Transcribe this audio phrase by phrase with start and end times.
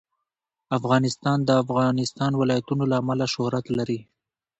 [0.77, 3.99] افغانستان د د افغانستان ولايتونه له امله شهرت لري.